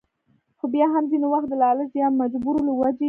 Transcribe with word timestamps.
خو 0.59 0.65
بيا 0.73 0.85
هم 0.93 1.03
ځينې 1.11 1.27
وخت 1.29 1.47
د 1.49 1.53
لالچ 1.61 1.91
يا 2.01 2.07
مجبورو 2.21 2.59
له 2.67 2.73
وجې 2.79 2.99